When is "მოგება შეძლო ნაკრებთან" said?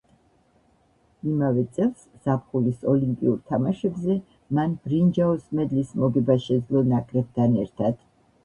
6.05-7.59